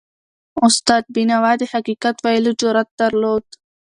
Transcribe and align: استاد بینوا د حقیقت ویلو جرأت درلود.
استاد 0.67 1.03
بینوا 1.15 1.51
د 1.59 1.61
حقیقت 1.73 2.15
ویلو 2.25 2.51
جرأت 2.61 2.89
درلود. 2.99 3.45